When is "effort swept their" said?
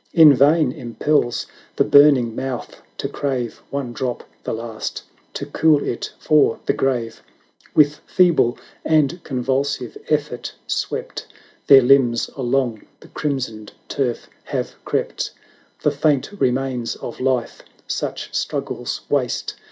10.09-11.83